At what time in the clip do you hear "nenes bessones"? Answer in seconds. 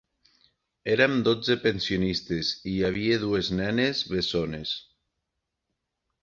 3.61-4.73